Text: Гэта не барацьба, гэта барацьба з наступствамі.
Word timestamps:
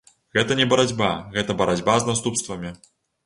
Гэта 0.35 0.55
не 0.59 0.65
барацьба, 0.71 1.09
гэта 1.37 1.57
барацьба 1.61 1.99
з 2.01 2.09
наступствамі. 2.13 2.75